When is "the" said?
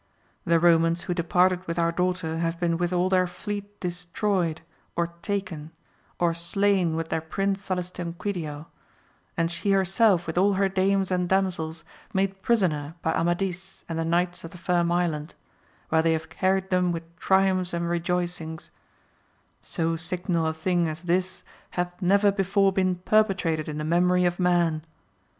0.45-0.57, 13.99-14.03, 14.49-14.57, 23.77-23.83